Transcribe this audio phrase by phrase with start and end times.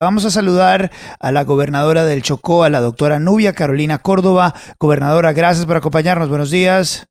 [0.00, 0.90] Vamos a saludar
[1.20, 4.52] a la gobernadora del Chocó, a la doctora Nubia Carolina Córdoba.
[4.80, 6.28] Gobernadora, gracias por acompañarnos.
[6.28, 7.06] Buenos días.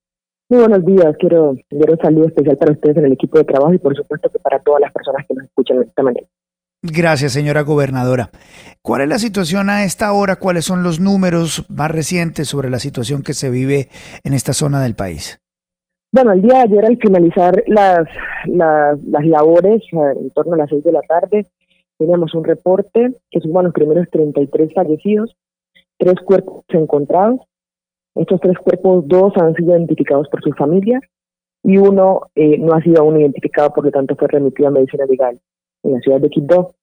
[0.49, 1.15] Muy buenos días.
[1.17, 4.29] Quiero dar un saludo especial para ustedes en el equipo de trabajo y por supuesto
[4.29, 6.27] que para todas las personas que nos escuchan de esta manera.
[6.81, 8.29] Gracias, señora gobernadora.
[8.81, 10.35] ¿Cuál es la situación a esta hora?
[10.35, 13.87] ¿Cuáles son los números más recientes sobre la situación que se vive
[14.25, 15.39] en esta zona del país?
[16.11, 18.05] Bueno, el día de ayer al finalizar las,
[18.45, 21.47] las, las labores, eh, en torno a las seis de la tarde,
[22.03, 25.37] teníamos un reporte que suman los primeros 33 fallecidos,
[25.97, 27.39] tres cuerpos encontrados.
[28.13, 31.01] Estos tres cuerpos, dos han sido identificados por sus familias
[31.63, 35.05] y uno eh, no ha sido aún identificado, por lo tanto fue remitido a medicina
[35.05, 35.39] legal
[35.83, 36.75] en la ciudad de Quito.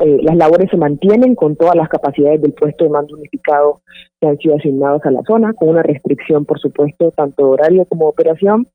[0.00, 3.82] Eh, las labores se mantienen con todas las capacidades del puesto de mando unificado
[4.20, 7.84] que han sido asignados a la zona, con una restricción, por supuesto, tanto de horario
[7.84, 8.66] como de operación,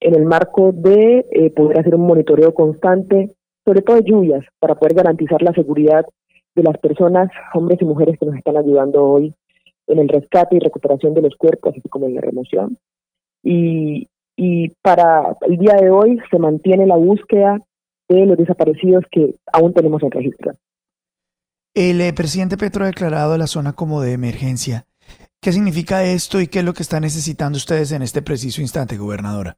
[0.00, 3.30] en el marco de eh, poder hacer un monitoreo constante,
[3.64, 6.04] sobre todo lluvias, para poder garantizar la seguridad
[6.54, 9.34] de las personas, hombres y mujeres que nos están ayudando hoy
[9.86, 12.78] en el rescate y recuperación de los cuerpos, así como en la remoción.
[13.42, 17.58] Y, y para el día de hoy se mantiene la búsqueda
[18.08, 20.52] de los desaparecidos que aún tenemos en registro.
[21.74, 24.86] El eh, presidente Petro ha declarado la zona como de emergencia.
[25.40, 28.96] ¿Qué significa esto y qué es lo que están necesitando ustedes en este preciso instante,
[28.96, 29.56] gobernadora?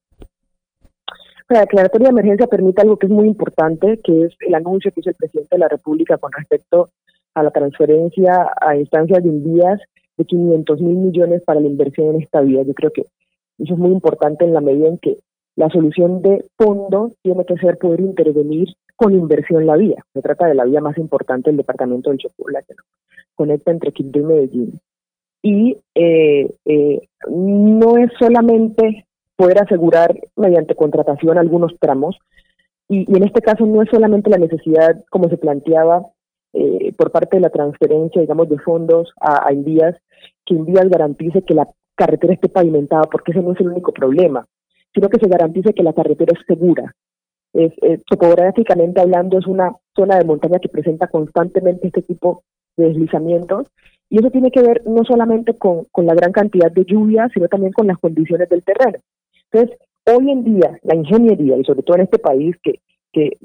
[1.48, 5.00] La declaratoria de emergencia permite algo que es muy importante, que es el anuncio que
[5.00, 6.88] hizo el presidente de la República con respecto
[7.34, 9.80] a la transferencia a instancias de envías
[10.16, 12.62] de 500 mil millones para la inversión en esta vía.
[12.62, 13.02] Yo creo que
[13.58, 15.18] eso es muy importante en la medida en que
[15.56, 20.04] la solución de fondo tiene que ser poder intervenir con inversión en la vía.
[20.12, 22.74] Se trata de la vía más importante del departamento del Chocó, la que
[23.34, 24.80] conecta entre Quito y Medellín.
[25.42, 29.06] Y eh, eh, no es solamente
[29.44, 32.18] poder asegurar mediante contratación algunos tramos,
[32.88, 36.02] y, en este caso no es solamente la necesidad, como se planteaba,
[36.52, 41.54] eh, por parte de la transferencia, digamos, de fondos a, a que Invías garantice que
[41.54, 44.44] la carretera esté pavimentada, porque ese no es el único problema
[44.94, 46.94] sino que se garantice que la carretera es segura.
[47.52, 47.72] Es,
[48.06, 52.42] topográficamente hablando, es una zona de montaña que presenta constantemente este tipo
[52.76, 53.68] de deslizamientos
[54.08, 57.48] y eso tiene que ver no solamente con, con la gran cantidad de lluvia, sino
[57.48, 58.98] también con las condiciones del terreno.
[59.54, 62.80] Entonces, hoy en día, la ingeniería, y sobre todo en este país que,
[63.12, 63.36] que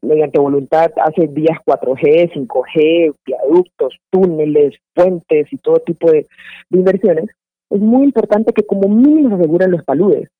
[0.00, 6.26] mediante voluntad hace vías 4G, 5G, viaductos, túneles, puentes y todo tipo de,
[6.70, 7.26] de inversiones,
[7.68, 10.30] es muy importante que como mínimo se aseguren los paludes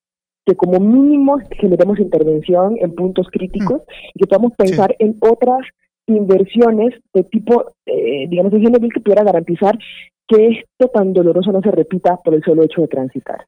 [0.46, 3.82] que como mínimo generemos intervención en puntos críticos
[4.14, 5.60] y que podamos pensar en otras
[6.06, 9.78] inversiones de tipo, eh, digamos, de que pudiera garantizar
[10.26, 13.44] que esto tan doloroso no se repita por el solo hecho de transitar.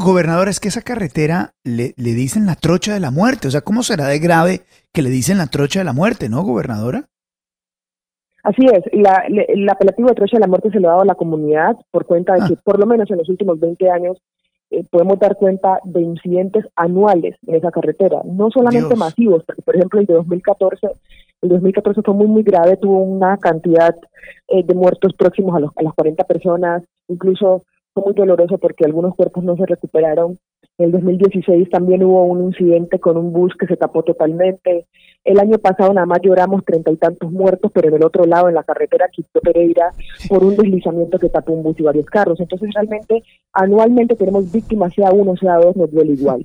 [0.00, 3.48] Gobernador, es que esa carretera le, le dicen la trocha de la muerte.
[3.48, 4.60] O sea, ¿cómo será de grave
[4.92, 7.08] que le dicen la trocha de la muerte, no, gobernadora?
[8.42, 11.06] Así es, la, el apelativo de trocha de la muerte se lo ha dado a
[11.06, 12.46] la comunidad por cuenta de ah.
[12.48, 14.18] que por lo menos en los últimos 20 años
[14.70, 19.76] eh, podemos dar cuenta de incidentes anuales en esa carretera, no solamente masivos, porque por
[19.76, 20.88] ejemplo el de 2014,
[21.42, 23.94] el 2014 fue muy muy grave, tuvo una cantidad
[24.48, 27.62] eh, de muertos próximos a, los, a las 40 personas, incluso
[27.94, 30.38] fue muy doloroso porque algunos cuerpos no se recuperaron
[30.78, 34.86] en el 2016 también hubo un incidente con un bus que se tapó totalmente.
[35.22, 38.48] El año pasado nada más lloramos treinta y tantos muertos, pero en el otro lado,
[38.48, 39.92] en la carretera Quito Pereira,
[40.28, 42.40] por un deslizamiento que tapó un bus y varios carros.
[42.40, 43.22] Entonces realmente
[43.52, 46.44] anualmente tenemos víctimas, sea uno, sea dos, nos duele igual.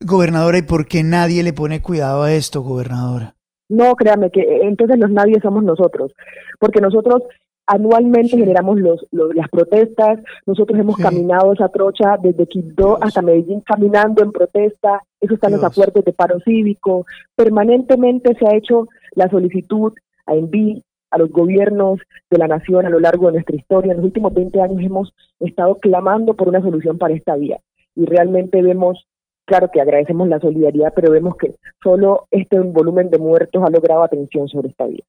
[0.00, 3.34] Gobernadora, ¿y por qué nadie le pone cuidado a esto, gobernadora?
[3.68, 6.12] No, créame que eh, entonces los nadie somos nosotros,
[6.60, 7.24] porque nosotros
[7.66, 14.22] Anualmente generamos los, las protestas, nosotros hemos caminado esa trocha desde Quito hasta Medellín caminando
[14.22, 18.86] en protesta, eso está en los acuerdos de paro cívico, permanentemente se ha hecho
[19.16, 19.92] la solicitud
[20.26, 23.92] a Envi, a los gobiernos de la nación a lo largo de nuestra historia.
[23.92, 27.58] En los últimos 20 años hemos estado clamando por una solución para esta vía.
[27.94, 29.06] Y realmente vemos,
[29.44, 34.02] claro que agradecemos la solidaridad, pero vemos que solo este volumen de muertos ha logrado
[34.02, 35.04] atención sobre esta vía.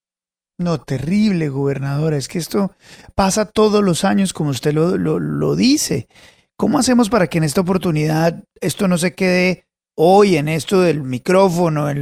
[0.60, 2.18] No, terrible, gobernadora.
[2.18, 2.72] Es que esto
[3.14, 6.08] pasa todos los años, como usted lo, lo, dice.
[6.56, 11.04] ¿Cómo hacemos para que en esta oportunidad esto no se quede hoy en esto del
[11.04, 12.02] micrófono, en,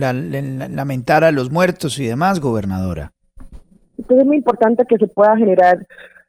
[0.74, 3.12] lamentar a los muertos y demás, gobernadora?
[3.98, 5.86] Entonces es muy importante que se pueda generar,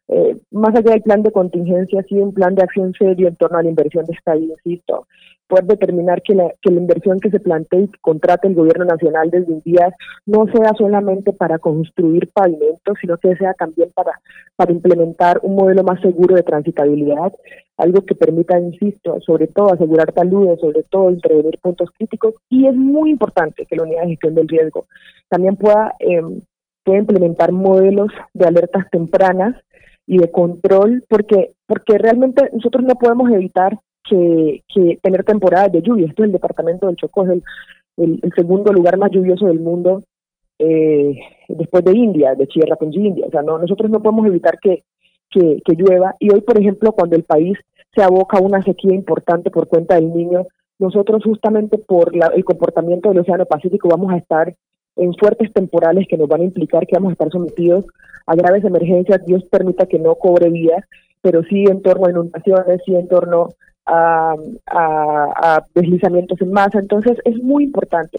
[0.08, 3.58] eh, más allá del plan de contingencia, sí un plan de acción serio en torno
[3.58, 5.06] a la inversión de esta insisto.
[5.48, 9.30] Poder determinar que la, que la inversión que se plantee y contrate el gobierno nacional
[9.30, 9.94] desde un día
[10.26, 14.20] no sea solamente para construir pavimentos, sino que sea también para,
[14.56, 17.32] para implementar un modelo más seguro de transitabilidad,
[17.76, 22.74] algo que permita, insisto, sobre todo asegurar taludes, sobre todo intervenir puntos críticos, y es
[22.74, 24.86] muy importante que la unidad de gestión del riesgo
[25.28, 26.22] también pueda, eh,
[26.84, 29.54] pueda implementar modelos de alertas tempranas
[30.06, 33.76] y de control, porque, porque realmente nosotros no podemos evitar
[34.08, 34.62] que,
[35.02, 36.06] tener temporadas de lluvia.
[36.06, 37.42] Esto es el departamento del Chocó, es
[37.96, 40.02] el, segundo lugar más lluvioso del mundo
[40.58, 41.18] eh,
[41.48, 42.46] después de India, de
[42.78, 43.26] con India.
[43.26, 44.84] O sea, no, nosotros no podemos evitar que,
[45.30, 46.14] que, llueva.
[46.20, 47.58] Y hoy, por ejemplo, cuando el país
[47.94, 50.46] se aboca a una sequía importante por cuenta del niño,
[50.78, 54.54] nosotros justamente por el comportamiento del Océano Pacífico vamos a estar
[54.96, 57.84] en fuertes temporales que nos van a implicar que vamos a estar sometidos
[58.26, 59.24] a graves emergencias.
[59.24, 60.84] Dios permita que no cobre vías,
[61.20, 63.50] pero sí en torno a inundaciones, sí en torno
[63.86, 64.34] a,
[65.74, 66.78] deslizamientos en masa.
[66.78, 68.18] Entonces es muy importante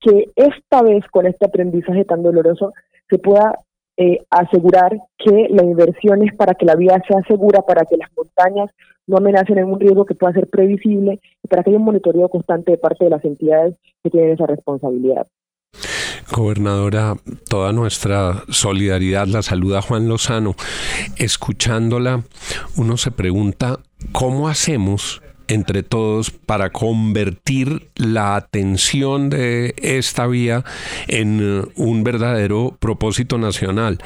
[0.00, 2.72] que esta vez con este aprendizaje tan doloroso
[3.08, 3.54] se pueda
[3.96, 8.08] eh, asegurar que la inversión es para que la vía sea segura, para que las
[8.16, 8.70] montañas
[9.06, 12.28] no amenacen en un riesgo que pueda ser previsible y para que haya un monitoreo
[12.28, 15.26] constante de parte de las entidades que tienen esa responsabilidad.
[16.32, 17.16] Gobernadora,
[17.48, 20.54] toda nuestra solidaridad la saluda Juan Lozano.
[21.16, 22.22] Escuchándola,
[22.76, 23.80] uno se pregunta,
[24.12, 30.64] ¿cómo hacemos entre todos para convertir la atención de esta vía
[31.08, 33.98] en eh, un verdadero propósito nacional,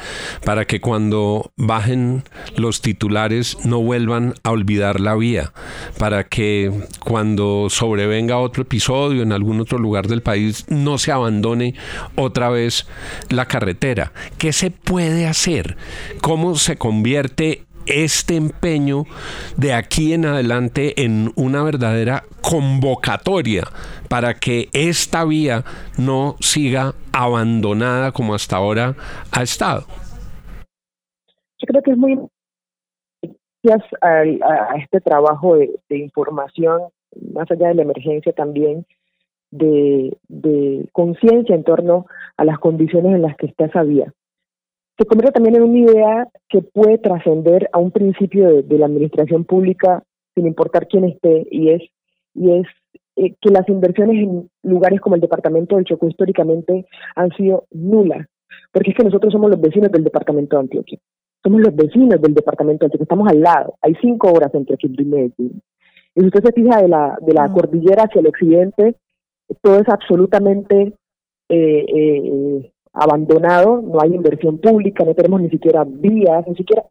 [0.43, 2.23] para que cuando bajen
[2.57, 5.53] los titulares no vuelvan a olvidar la vía,
[5.99, 11.75] para que cuando sobrevenga otro episodio en algún otro lugar del país no se abandone
[12.15, 12.87] otra vez
[13.29, 14.11] la carretera.
[14.39, 15.77] ¿Qué se puede hacer?
[16.21, 19.03] ¿Cómo se convierte este empeño
[19.57, 23.63] de aquí en adelante en una verdadera convocatoria
[24.09, 25.63] para que esta vía
[25.97, 28.95] no siga abandonada como hasta ahora
[29.31, 29.85] ha estado.
[31.57, 32.19] Yo creo que es muy
[33.63, 34.23] gracias a,
[34.77, 36.81] este trabajo de, información,
[37.33, 38.85] más allá de la emergencia también,
[39.51, 42.05] de, de conciencia en torno
[42.37, 44.13] a las condiciones en las que está esa vía
[44.97, 49.43] se convierte también en una idea que puede trascender a un principio de, la administración
[49.43, 50.03] pública
[50.33, 51.81] sin importar quién esté y es
[52.33, 52.67] y es
[53.15, 58.27] eh, que las inversiones en lugares como el departamento del Chocó históricamente han sido nulas
[58.71, 60.99] porque es que nosotros somos los vecinos del departamento de Antioquia
[61.43, 65.01] somos los vecinos del departamento de Antioquia estamos al lado hay cinco horas entre Quibdó
[65.01, 65.61] y Medellín
[66.15, 67.53] y si usted se fija de la de la mm.
[67.53, 68.95] cordillera hacia el occidente
[69.61, 70.93] todo es absolutamente
[71.49, 76.85] eh, eh, abandonado, no hay inversión pública, no tenemos ni siquiera vías, ni siquiera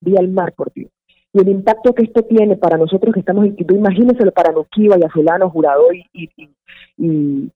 [0.00, 0.90] vía al mar, por Dios.
[1.32, 4.98] Y el impacto que esto tiene para nosotros que estamos en Quito, imagínenselo para Noquiva
[4.98, 7.50] y Azulano, Jurado y, y,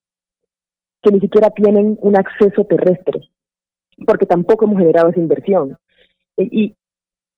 [1.02, 3.28] que ni siquiera tienen un acceso terrestre,
[4.06, 5.76] porque tampoco hemos generado esa inversión.
[6.36, 6.74] Y,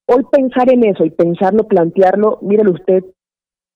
[0.06, 3.04] hoy pensar en eso y pensarlo, plantearlo, mírelo usted,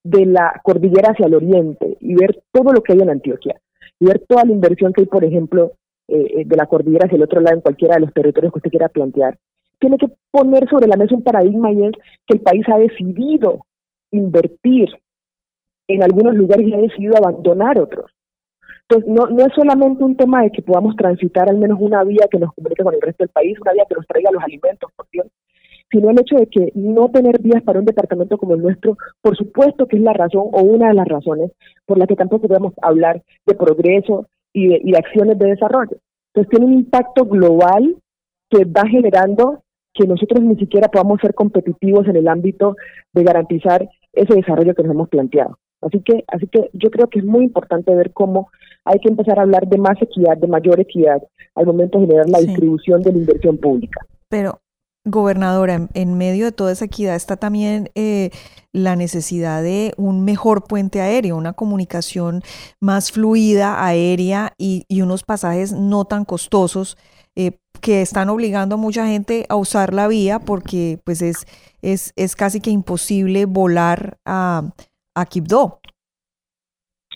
[0.02, 3.58] de la cordillera hacia el oriente y ver todo lo que hay en Antioquia
[3.98, 5.72] y ver toda la inversión que hay, por ejemplo,
[6.08, 8.58] eh, eh, de la cordillera hacia el otro lado en cualquiera de los territorios que
[8.58, 9.38] usted quiera plantear,
[9.78, 11.92] tiene que poner sobre la mesa un paradigma y es
[12.26, 13.66] que el país ha decidido
[14.10, 14.88] invertir
[15.88, 18.10] en algunos lugares y ha decidido abandonar otros.
[18.88, 22.28] Entonces, no, no es solamente un tema de que podamos transitar al menos una vía
[22.30, 24.90] que nos comunique con el resto del país, una vía que nos traiga los alimentos,
[24.94, 25.26] por Dios,
[25.90, 29.36] sino el hecho de que no tener vías para un departamento como el nuestro, por
[29.36, 31.52] supuesto que es la razón o una de las razones
[31.86, 35.98] por la que tampoco podemos hablar de progreso, y de, acciones de desarrollo.
[36.32, 37.96] Entonces tiene un impacto global
[38.48, 42.76] que va generando que nosotros ni siquiera podamos ser competitivos en el ámbito
[43.12, 45.58] de garantizar ese desarrollo que nos hemos planteado.
[45.82, 48.48] Así que, así que yo creo que es muy importante ver cómo
[48.84, 51.22] hay que empezar a hablar de más equidad, de mayor equidad
[51.54, 54.06] al momento de generar la distribución de la inversión pública.
[54.28, 54.60] Pero
[55.06, 58.30] Gobernadora, en, medio de toda esa equidad está también eh,
[58.72, 62.40] la necesidad de un mejor puente aéreo, una comunicación
[62.80, 66.96] más fluida, aérea y, unos pasajes no tan costosos
[67.36, 71.44] eh, que están obligando a mucha gente a usar la vía porque pues es,
[71.82, 74.72] es, es casi que imposible volar a,
[75.14, 75.80] a Quibdó.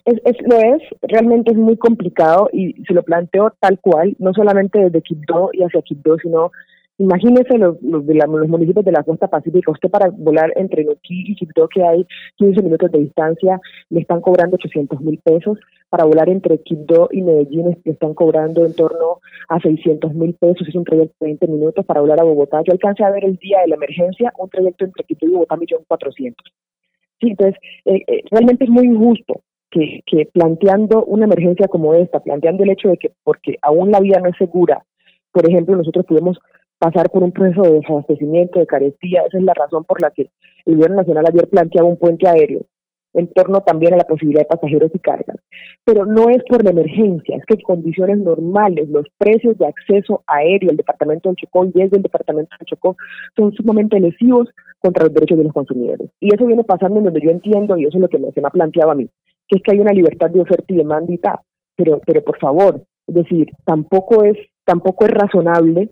[0.04, 4.34] Es, es, lo es, realmente es muy complicado y se lo planteo tal cual, no
[4.34, 6.50] solamente desde Quibdó y hacia Quibdó, sino
[7.00, 9.70] Imagínese los, los, de los municipios de la costa pacífica.
[9.70, 12.04] Usted para volar entre Nuquí y Quibdó, que hay
[12.36, 15.58] 15 minutos de distancia, le están cobrando 800 mil pesos.
[15.90, 20.66] Para volar entre Quibdó y Medellín le están cobrando en torno a 600 mil pesos.
[20.66, 21.86] Es un trayecto de 20 minutos.
[21.86, 24.84] Para volar a Bogotá, yo alcancé a ver el día de la emergencia un trayecto
[24.84, 26.46] entre Quibdó y Bogotá, millón cuatrocientos.
[27.20, 32.18] Sí, entonces, eh, eh, realmente es muy injusto que, que planteando una emergencia como esta,
[32.18, 34.84] planteando el hecho de que porque aún la vida no es segura,
[35.32, 36.38] por ejemplo, nosotros pudimos
[36.78, 39.22] pasar por un proceso de desabastecimiento, de carestía.
[39.22, 40.30] Esa es la razón por la que
[40.64, 42.66] el gobierno nacional ayer planteaba un puente aéreo
[43.14, 45.38] en torno también a la posibilidad de pasajeros y cargas.
[45.84, 50.22] Pero no es por la emergencia, es que en condiciones normales los precios de acceso
[50.26, 52.96] aéreo al departamento de Chocó y desde el departamento de Chocó
[53.36, 56.10] son sumamente lesivos contra los derechos de los consumidores.
[56.20, 58.46] Y eso viene pasando en donde yo entiendo, y eso es lo que se me
[58.46, 59.08] ha planteado a mí,
[59.48, 61.38] que es que hay una libertad de oferta y demanda y tal.
[61.76, 65.90] Pero, pero por favor, es decir, tampoco es, tampoco es razonable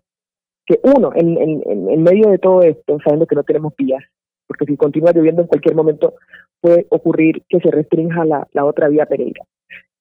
[0.67, 4.03] que uno, en, en, en medio de todo esto, sabiendo que no tenemos vías,
[4.47, 6.15] porque si continúa lloviendo en cualquier momento
[6.61, 9.45] puede ocurrir que se restrinja la, la otra vía Pereira.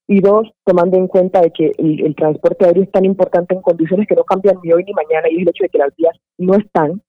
[0.08, 4.08] Y dos, tomando en cuenta de que el, transporte aéreo es tan importante en condiciones
[4.08, 6.56] que no cambian ni hoy ni mañana y el hecho de que las vías no
[6.56, 7.02] están,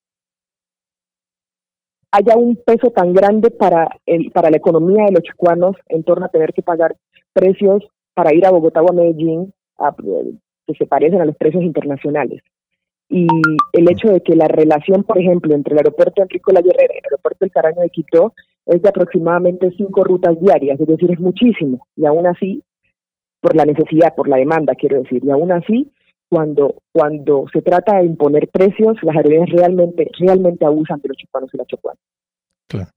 [2.10, 6.24] haya un peso tan grande para, el, para la economía de los chicuanos en torno
[6.24, 6.96] a tener que pagar
[7.34, 9.52] precios para ir a Bogotá o a Medellín
[10.66, 12.42] que se parecen a los precios internacionales
[13.08, 13.26] y
[13.72, 16.94] el hecho de que la relación, por ejemplo, entre el aeropuerto de Enrico La Guerrera
[16.94, 18.34] y el aeropuerto del Caraño de Quito
[18.66, 21.86] es de aproximadamente cinco rutas diarias, es decir, es muchísimo.
[21.94, 22.62] Y aún así,
[23.40, 25.92] por la necesidad, por la demanda, quiero decir, y aún así,
[26.28, 31.50] cuando, cuando se trata de imponer precios, las aerolíneas realmente, realmente abusan de los chupanos
[31.54, 32.02] y las chocuanas.
[32.68, 32.90] Claro.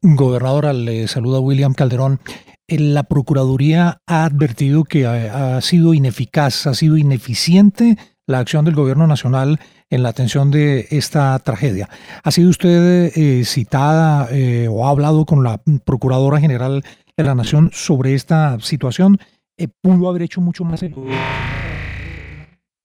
[0.00, 2.20] Gobernadora, le saluda William Calderón.
[2.66, 8.74] Eh, la Procuraduría ha advertido que ha sido ineficaz, ha sido ineficiente la acción del
[8.74, 9.60] gobierno nacional
[9.90, 11.88] en la atención de esta tragedia.
[12.22, 16.84] ¿Ha sido usted eh, citada eh, o ha hablado con la Procuradora General
[17.16, 19.18] de la Nación sobre esta situación?
[19.56, 20.84] Eh, ¿Pudo haber hecho mucho más?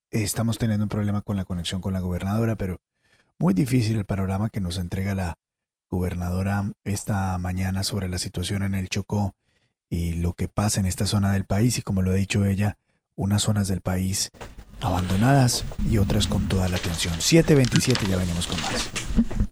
[0.09, 2.81] Estamos teniendo un problema con la conexión con la gobernadora, pero
[3.39, 5.35] muy difícil el panorama que nos entrega la
[5.89, 9.35] gobernadora esta mañana sobre la situación en el Chocó
[9.89, 12.77] y lo que pasa en esta zona del país y como lo ha dicho ella,
[13.15, 14.31] unas zonas del país
[14.81, 17.13] abandonadas y otras con toda la atención.
[17.19, 19.46] 727, ya venimos con más.